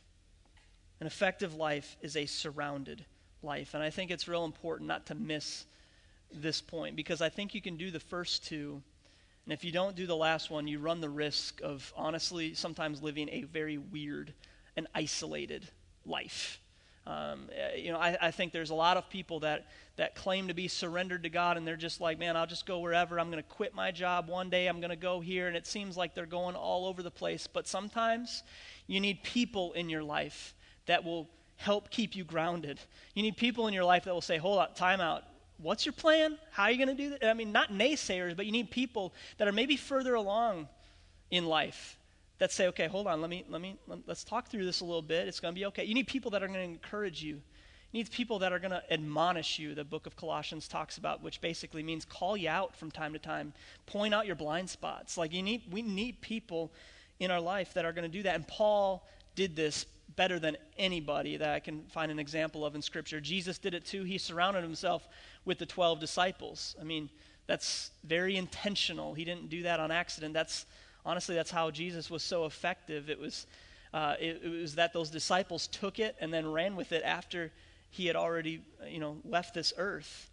[0.99, 3.05] An effective life is a surrounded
[3.43, 3.73] life.
[3.73, 5.65] And I think it's real important not to miss
[6.33, 8.81] this point because I think you can do the first two
[9.45, 13.03] and if you don't do the last one, you run the risk of honestly sometimes
[13.03, 14.33] living a very weird
[14.75, 15.69] and isolated
[16.05, 16.59] life.
[17.05, 20.47] Um, eh, you know, I, I, think there's a lot of people that, that claim
[20.47, 23.19] to be surrendered to God, and they're just like, man, I'll just go wherever.
[23.19, 24.65] I'm going to quit my job one day.
[24.65, 25.47] I'm going to go here.
[25.47, 27.45] And it seems like they're going all over the place.
[27.45, 28.41] But sometimes
[28.87, 30.55] you need people in your life
[30.87, 32.79] that will help keep you grounded.
[33.13, 35.23] You need people in your life that will say, hold up, time out
[35.57, 36.37] what's your plan?
[36.51, 37.29] How are you going to do that?
[37.29, 40.67] I mean, not naysayers, but you need people that are maybe further along
[41.31, 41.97] in life
[42.37, 44.85] that say, okay, hold on, let me, let me, let, us talk through this a
[44.85, 45.27] little bit.
[45.27, 45.85] It's going to be okay.
[45.85, 47.35] You need people that are going to encourage you.
[47.91, 51.23] You need people that are going to admonish you, the book of Colossians talks about,
[51.23, 53.53] which basically means call you out from time to time,
[53.85, 55.17] point out your blind spots.
[55.17, 56.73] Like you need, we need people
[57.19, 58.35] in our life that are going to do that.
[58.35, 62.81] And Paul did this better than anybody that I can find an example of in
[62.81, 63.19] Scripture.
[63.19, 64.03] Jesus did it too.
[64.03, 65.07] He surrounded himself
[65.43, 66.75] with the 12 disciples.
[66.79, 67.09] I mean,
[67.47, 69.13] that's very intentional.
[69.13, 70.33] He didn't do that on accident.
[70.33, 70.65] That's
[71.05, 73.09] honestly, that's how Jesus was so effective.
[73.09, 73.45] It was,
[73.93, 77.51] uh, it, it, was that those disciples took it and then ran with it after
[77.91, 80.29] he had already, you know, left this earth.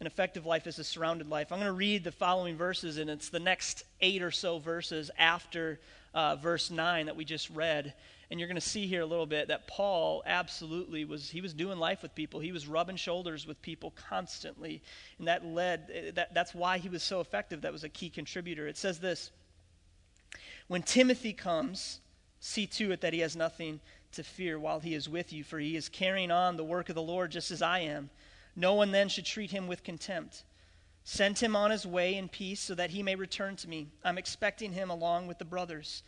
[0.00, 1.52] An effective life is a surrounded life.
[1.52, 5.10] I'm going to read the following verses, and it's the next eight or so verses
[5.18, 5.78] after
[6.14, 7.92] uh, verse 9 that we just read.
[8.30, 11.52] And you're going to see here a little bit that Paul absolutely was, he was
[11.52, 12.38] doing life with people.
[12.38, 14.82] He was rubbing shoulders with people constantly.
[15.18, 17.62] And that led, that, that's why he was so effective.
[17.62, 18.68] That was a key contributor.
[18.68, 19.32] It says this
[20.68, 22.00] When Timothy comes,
[22.38, 23.80] see to it that he has nothing
[24.12, 26.94] to fear while he is with you, for he is carrying on the work of
[26.94, 28.10] the Lord just as I am.
[28.54, 30.44] No one then should treat him with contempt.
[31.04, 33.88] Send him on his way in peace so that he may return to me.
[34.04, 36.02] I'm expecting him along with the brothers.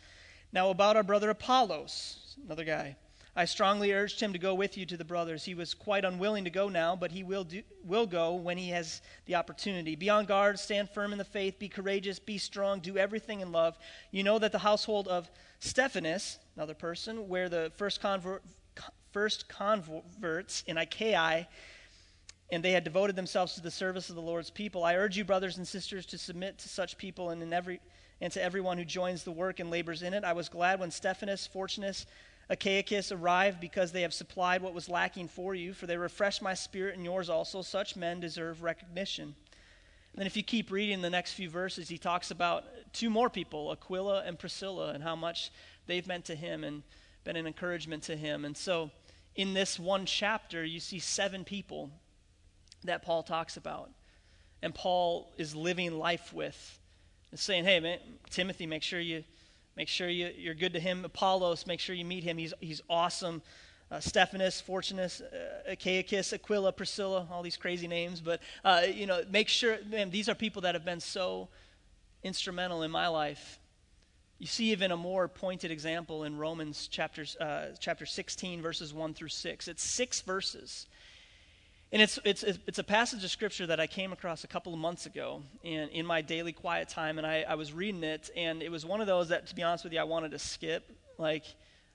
[0.53, 2.95] Now, about our brother Apollos, another guy,
[3.35, 5.43] I strongly urged him to go with you to the brothers.
[5.43, 8.69] He was quite unwilling to go now, but he will, do, will go when he
[8.69, 9.95] has the opportunity.
[9.95, 13.51] Be on guard, stand firm in the faith, be courageous, be strong, do everything in
[13.51, 13.79] love.
[14.11, 18.43] You know that the household of Stephanas, another person, where the first, convert,
[19.11, 21.47] first converts in Achaia,
[22.51, 24.83] and they had devoted themselves to the service of the Lord's people.
[24.83, 27.81] I urge you, brothers and sisters, to submit to such people and in every
[28.23, 30.23] and to everyone who joins the work and labors in it.
[30.23, 32.05] I was glad when Stephanas, Fortunus,
[32.49, 36.53] Achaicus arrived because they have supplied what was lacking for you, for they refreshed my
[36.53, 37.61] spirit and yours also.
[37.61, 39.25] Such men deserve recognition.
[39.25, 43.29] And then, if you keep reading the next few verses, he talks about two more
[43.29, 45.51] people, Aquila and Priscilla, and how much
[45.85, 46.81] they've meant to him and
[47.25, 48.45] been an encouragement to him.
[48.45, 48.89] And so,
[49.35, 51.89] in this one chapter, you see seven people
[52.85, 53.89] that Paul talks about.
[54.61, 56.79] And Paul is living life with
[57.35, 59.23] saying, hey, man, Timothy, make sure you
[59.75, 61.03] make sure you, you're good to him.
[61.03, 62.37] Apollos, make sure you meet him.
[62.37, 63.41] He's, he's awesome.
[63.91, 68.21] Uh, Stephanas, Fortunus, uh, Achaicus, Aquila, Priscilla, all these crazy names.
[68.21, 71.49] But, uh, you know, make sure, man, these are people that have been so
[72.23, 73.59] instrumental in my life.
[74.39, 79.13] You see even a more pointed example in Romans chapters, uh, chapter 16, verses 1
[79.13, 79.67] through 6.
[79.67, 80.87] It's six verses
[81.93, 84.79] and it's, it's, it's a passage of scripture that I came across a couple of
[84.79, 88.63] months ago in, in my daily quiet time, and I, I was reading it, and
[88.63, 90.91] it was one of those that, to be honest with you, I wanted to skip.
[91.19, 91.43] Like,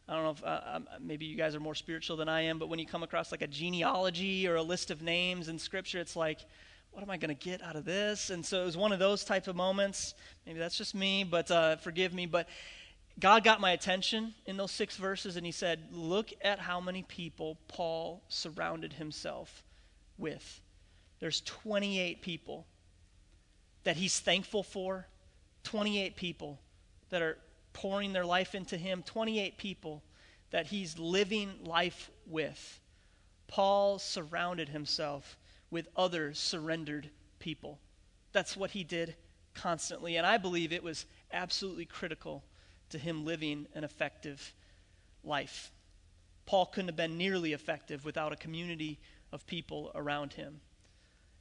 [0.08, 2.60] I don't know if uh, um, maybe you guys are more spiritual than I am,
[2.60, 5.98] but when you come across like a genealogy or a list of names in scripture,
[5.98, 6.38] it's like,
[6.92, 8.30] what am I going to get out of this?
[8.30, 10.14] And so it was one of those type of moments.
[10.46, 12.26] Maybe that's just me, but uh, forgive me.
[12.26, 12.48] But
[13.18, 17.02] God got my attention in those six verses, and He said, Look at how many
[17.02, 19.64] people Paul surrounded himself
[20.18, 20.60] with.
[21.20, 22.66] There's 28 people
[23.84, 25.06] that he's thankful for,
[25.64, 26.58] 28 people
[27.10, 27.38] that are
[27.72, 30.02] pouring their life into him, 28 people
[30.50, 32.80] that he's living life with.
[33.46, 35.38] Paul surrounded himself
[35.70, 37.78] with other surrendered people.
[38.32, 39.16] That's what he did
[39.54, 40.16] constantly.
[40.16, 42.44] And I believe it was absolutely critical
[42.90, 44.54] to him living an effective
[45.24, 45.70] life.
[46.46, 48.98] Paul couldn't have been nearly effective without a community
[49.32, 50.60] of people around him.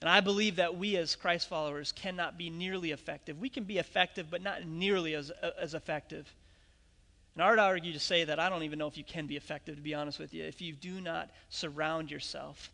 [0.01, 3.39] And I believe that we as Christ followers cannot be nearly effective.
[3.39, 6.31] We can be effective, but not nearly as, as effective.
[7.33, 9.37] And I would argue to say that I don't even know if you can be
[9.37, 12.71] effective, to be honest with you, if you do not surround yourself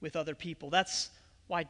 [0.00, 0.70] with other people.
[0.70, 1.10] That's
[1.48, 1.66] why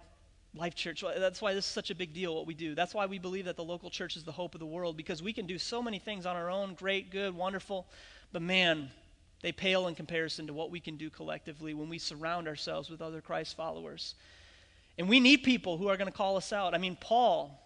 [0.54, 2.74] Life Church, that's why this is such a big deal, what we do.
[2.74, 5.22] That's why we believe that the local church is the hope of the world, because
[5.22, 7.86] we can do so many things on our own great, good, wonderful.
[8.32, 8.90] But man,
[9.42, 13.00] they pale in comparison to what we can do collectively when we surround ourselves with
[13.00, 14.14] other Christ followers.
[14.98, 16.74] And we need people who are going to call us out.
[16.74, 17.58] I mean, Paul,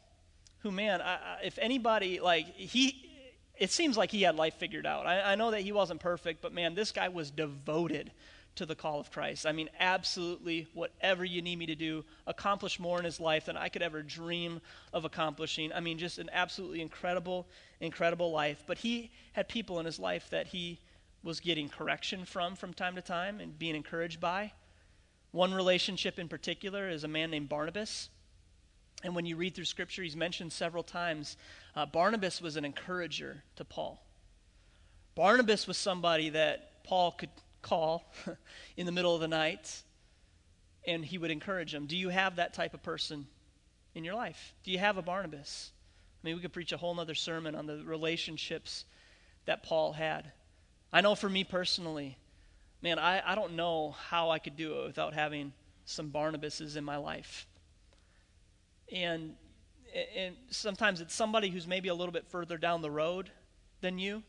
[0.61, 3.11] who, man, I, I, if anybody, like, he,
[3.59, 5.07] it seems like he had life figured out.
[5.07, 8.13] I, I know that he wasn't perfect, but man, this guy was devoted
[8.57, 9.47] to the call of Christ.
[9.47, 13.57] I mean, absolutely whatever you need me to do, accomplish more in his life than
[13.57, 14.61] I could ever dream
[14.93, 15.73] of accomplishing.
[15.73, 17.49] I mean, just an absolutely incredible,
[17.81, 18.63] incredible life.
[18.67, 20.79] But he had people in his life that he
[21.25, 24.53] was getting correction from from time to time and being encouraged by.
[25.33, 28.11] One relationship in particular is a man named Barnabas.
[29.03, 31.37] And when you read through Scripture, he's mentioned several times.
[31.75, 34.01] Uh, Barnabas was an encourager to Paul.
[35.15, 37.31] Barnabas was somebody that Paul could
[37.63, 38.13] call
[38.77, 39.83] in the middle of the night
[40.87, 41.87] and he would encourage him.
[41.87, 43.27] Do you have that type of person
[43.95, 44.55] in your life?
[44.63, 45.73] Do you have a Barnabas?
[46.23, 48.85] I mean, we could preach a whole other sermon on the relationships
[49.47, 50.33] that Paul had.
[50.95, 52.17] I know for me personally,
[52.81, 55.53] man, I, I don't know how I could do it without having
[55.87, 57.49] some Barnabases in my life.
[58.93, 59.35] And,
[60.17, 63.33] and sometimes it's somebody who's maybe a little bit further down the road
[63.81, 64.23] than you.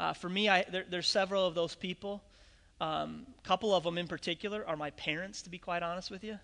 [0.00, 2.24] Uh, for me, I, there, there's several of those people.
[2.80, 6.24] A um, couple of them in particular are my parents, to be quite honest with
[6.24, 6.40] you.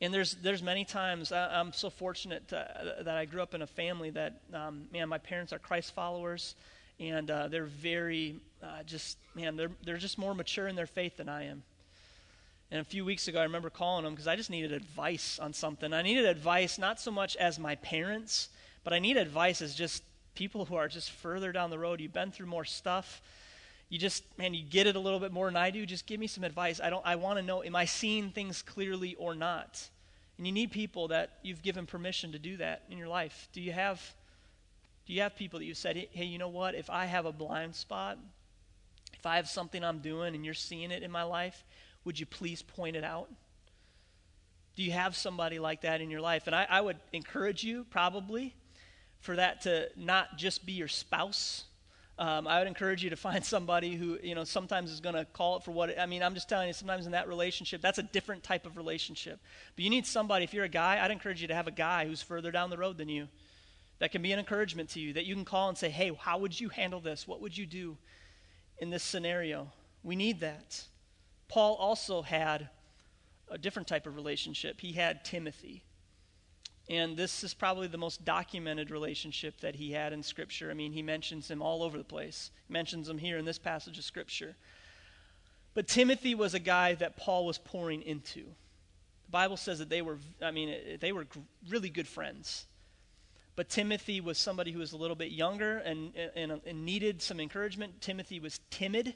[0.00, 3.62] And there's there's many times I, am so fortunate to, that I grew up in
[3.62, 6.54] a family that um, man, my parents are Christ followers,
[6.98, 11.16] and uh, they're very uh, just man, they're they're just more mature in their faith
[11.16, 11.62] than I am.
[12.70, 15.52] And a few weeks ago, I remember calling them because I just needed advice on
[15.52, 15.92] something.
[15.92, 18.48] I needed advice not so much as my parents,
[18.82, 20.02] but I need advice as just
[20.34, 22.00] people who are just further down the road.
[22.00, 23.22] You've been through more stuff.
[23.88, 25.86] You just, man, you get it a little bit more than I do.
[25.86, 26.80] Just give me some advice.
[26.80, 27.06] I don't.
[27.06, 29.88] I want to know: Am I seeing things clearly or not?
[30.38, 33.48] And you need people that you've given permission to do that in your life.
[33.52, 34.02] Do you have?
[35.06, 36.74] Do you have people that you said, hey, you know what?
[36.74, 38.18] If I have a blind spot,
[39.14, 41.64] if I have something I'm doing and you're seeing it in my life,
[42.04, 43.28] would you please point it out?
[44.74, 46.46] Do you have somebody like that in your life?
[46.46, 48.54] And I, I would encourage you, probably,
[49.20, 51.64] for that to not just be your spouse.
[52.18, 55.24] Um, I would encourage you to find somebody who, you know, sometimes is going to
[55.24, 57.80] call it for what, it, I mean, I'm just telling you, sometimes in that relationship,
[57.80, 59.38] that's a different type of relationship.
[59.76, 62.06] But you need somebody, if you're a guy, I'd encourage you to have a guy
[62.06, 63.28] who's further down the road than you
[63.98, 66.38] that can be an encouragement to you, that you can call and say, hey, how
[66.38, 67.26] would you handle this?
[67.26, 67.96] What would you do
[68.78, 69.72] in this scenario?
[70.02, 70.84] We need that.
[71.48, 72.68] Paul also had
[73.50, 74.80] a different type of relationship.
[74.80, 75.82] He had Timothy.
[76.88, 80.70] And this is probably the most documented relationship that he had in Scripture.
[80.70, 82.50] I mean, he mentions him all over the place.
[82.68, 84.54] He mentions him here in this passage of Scripture.
[85.74, 88.44] But Timothy was a guy that Paul was pouring into.
[88.44, 91.26] The Bible says that they were, I mean, they were
[91.68, 92.66] really good friends.
[93.56, 97.40] But Timothy was somebody who was a little bit younger and, and, and needed some
[97.40, 98.02] encouragement.
[98.02, 99.14] Timothy was timid.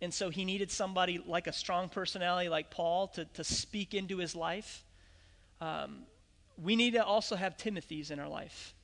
[0.00, 4.18] And so he needed somebody like a strong personality like Paul to, to speak into
[4.18, 4.84] his life.
[5.60, 6.00] Um,
[6.60, 8.74] we need to also have Timothy's in our life.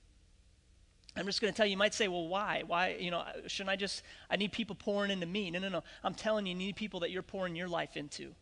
[1.16, 2.64] I'm just going to tell you, you might say, well, why?
[2.66, 5.50] Why, you know, shouldn't I just, I need people pouring into me.
[5.50, 5.84] No, no, no.
[6.02, 8.34] I'm telling you, you need people that you're pouring your life into.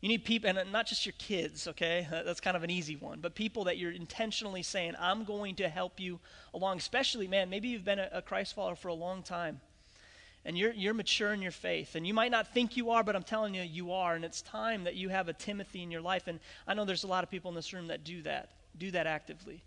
[0.00, 2.06] You need people, and not just your kids, okay?
[2.10, 5.68] That's kind of an easy one, but people that you're intentionally saying, I'm going to
[5.68, 6.20] help you
[6.54, 6.78] along.
[6.78, 9.60] Especially, man, maybe you've been a, a Christ follower for a long time
[10.48, 11.94] and you're, you're mature in your faith.
[11.94, 14.14] And you might not think you are, but I'm telling you, you are.
[14.14, 16.26] And it's time that you have a Timothy in your life.
[16.26, 18.90] And I know there's a lot of people in this room that do that, do
[18.92, 19.62] that actively.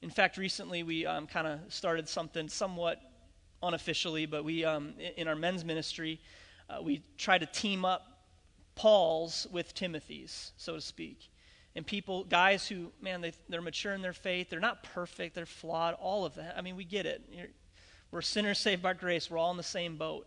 [0.00, 2.98] In fact, recently we um, kind of started something somewhat
[3.62, 6.20] unofficially, but we, um, in our men's ministry,
[6.70, 8.13] uh, we try to team up
[8.74, 11.30] Paul's with Timothy's, so to speak.
[11.76, 14.48] And people, guys who, man, they, they're mature in their faith.
[14.48, 15.34] They're not perfect.
[15.34, 15.94] They're flawed.
[15.94, 16.54] All of that.
[16.56, 17.22] I mean, we get it.
[17.32, 17.48] You're,
[18.10, 19.28] we're sinners saved by grace.
[19.28, 20.26] We're all in the same boat.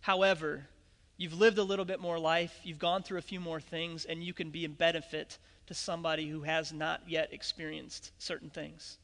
[0.00, 0.66] However,
[1.16, 4.22] you've lived a little bit more life, you've gone through a few more things, and
[4.22, 8.98] you can be a benefit to somebody who has not yet experienced certain things.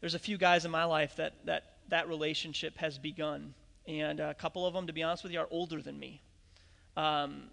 [0.00, 3.54] There's a few guys in my life that that, that relationship has begun.
[3.86, 6.20] And a couple of them, to be honest with you, are older than me.
[6.98, 7.44] Um,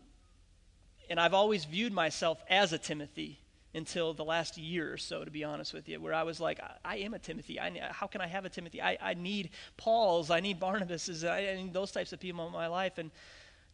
[1.07, 3.39] and I've always viewed myself as a Timothy
[3.75, 6.59] until the last year or so, to be honest with you, where I was like,
[6.59, 7.59] I, I am a Timothy.
[7.59, 8.81] I, how can I have a Timothy?
[8.81, 10.31] I, I need Paul's.
[10.31, 11.23] I need Barnabas's.
[11.23, 12.97] I, I need those types of people in my life.
[12.97, 13.11] And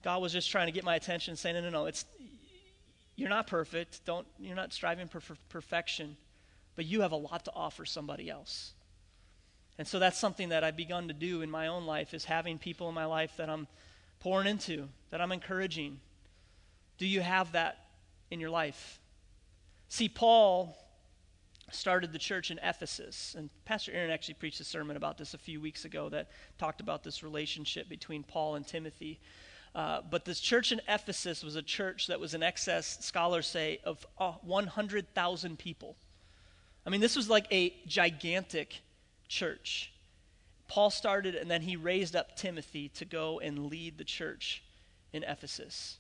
[0.04, 2.04] God was just trying to get my attention, saying, no, no, no, it's,
[3.16, 4.04] you're not perfect.
[4.04, 6.18] Don't, you're not striving for perfection,
[6.76, 8.74] but you have a lot to offer somebody else.
[9.78, 12.58] And so that's something that I've begun to do in my own life is having
[12.58, 13.68] people in my life that I'm
[14.22, 16.00] pouring into, that I'm encouraging.
[16.98, 17.86] Do you have that
[18.30, 19.00] in your life?
[19.90, 20.78] See, Paul
[21.72, 25.38] started the church in Ephesus, and Pastor Aaron actually preached a sermon about this a
[25.38, 29.20] few weeks ago that talked about this relationship between Paul and Timothy.
[29.74, 33.80] Uh, but this church in Ephesus was a church that was in excess, scholars say,
[33.84, 35.96] of uh, 100,000 people.
[36.86, 38.82] I mean, this was like a gigantic
[39.28, 39.92] church.
[40.72, 44.64] Paul started, and then he raised up Timothy to go and lead the church
[45.12, 45.98] in Ephesus.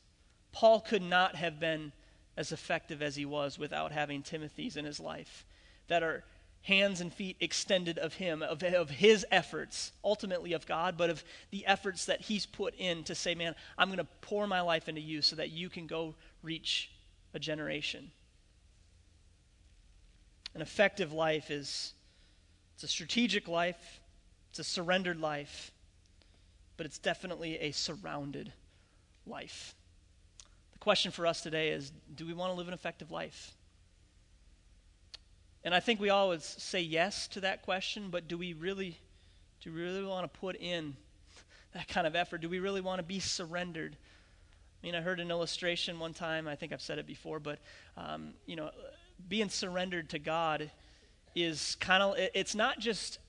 [0.53, 1.91] Paul could not have been
[2.37, 5.45] as effective as he was without having Timothy's in his life
[5.89, 6.23] that are
[6.61, 11.21] hands and feet extended of him, of, of his efforts, ultimately of God, but of
[11.49, 14.87] the efforts that he's put in to say, man, I'm going to pour my life
[14.87, 16.89] into you so that you can go reach
[17.33, 18.09] a generation.
[20.55, 21.91] An effective life is
[22.75, 24.00] it's a strategic life,
[24.51, 25.71] it's a surrendered life,
[26.75, 28.51] but it's definitely a surrounded
[29.25, 29.75] life.
[30.73, 33.53] The question for us today is do we want to live an effective life?
[35.63, 38.97] And I think we always say yes to that question, but do we really
[39.61, 40.97] do we really want to put in
[41.73, 42.41] that kind of effort?
[42.41, 43.95] Do we really want to be surrendered?
[43.95, 46.45] I mean, I heard an illustration one time.
[46.45, 47.59] I think I've said it before, but
[47.95, 48.69] um, you know,
[49.29, 50.69] being surrendered to God
[51.35, 53.19] is kind of it's not just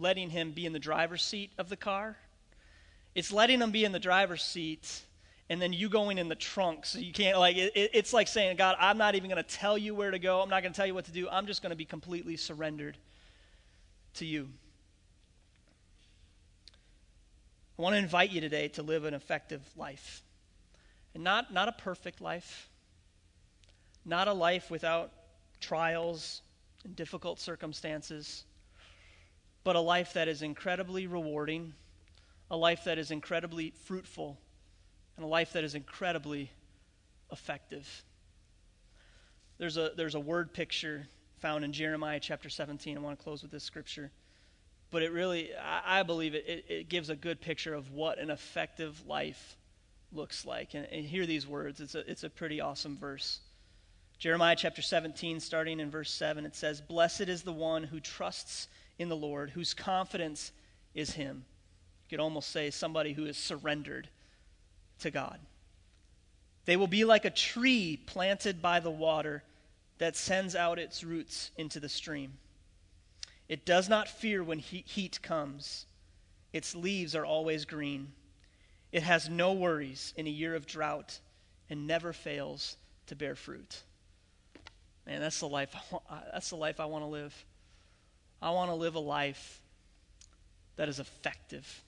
[0.00, 2.16] letting Him be in the driver's seat of the car.
[3.14, 5.02] It's letting Him be in the driver's seat
[5.50, 6.86] and then you going in the trunk.
[6.86, 9.76] So you can't like it, it's like saying god i'm not even going to tell
[9.76, 10.40] you where to go.
[10.40, 11.28] I'm not going to tell you what to do.
[11.28, 12.96] I'm just going to be completely surrendered
[14.14, 14.48] to you.
[17.78, 20.22] I want to invite you today to live an effective life.
[21.14, 22.68] And not not a perfect life.
[24.04, 25.10] Not a life without
[25.60, 26.42] trials
[26.84, 28.44] and difficult circumstances
[29.64, 31.74] but a life that is incredibly rewarding
[32.50, 34.36] a life that is incredibly fruitful
[35.16, 36.50] and a life that is incredibly
[37.30, 38.02] effective.
[39.58, 41.06] There's a, there's a word picture
[41.38, 42.96] found in Jeremiah chapter 17.
[42.96, 44.10] I want to close with this scripture.
[44.90, 48.18] But it really, I, I believe it, it, it, gives a good picture of what
[48.18, 49.56] an effective life
[50.12, 50.74] looks like.
[50.74, 51.80] And, and hear these words.
[51.80, 53.40] It's a, it's a pretty awesome verse.
[54.18, 58.66] Jeremiah chapter 17, starting in verse 7, it says, Blessed is the one who trusts
[59.00, 60.52] in the Lord, whose confidence
[60.94, 61.46] is him.
[62.04, 64.10] You could almost say somebody who is surrendered
[64.98, 65.40] to God.
[66.66, 69.42] They will be like a tree planted by the water
[69.96, 72.34] that sends out its roots into the stream.
[73.48, 75.86] It does not fear when heat comes,
[76.52, 78.12] its leaves are always green.
[78.92, 81.20] It has no worries in a year of drought
[81.70, 82.76] and never fails
[83.06, 83.82] to bear fruit.
[85.06, 85.74] Man, that's the life.
[86.32, 87.46] That's the life I want to live.
[88.42, 89.60] I want to live a life
[90.76, 91.82] that is effective